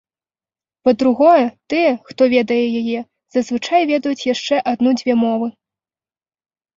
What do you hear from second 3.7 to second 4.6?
ведаюць яшчэ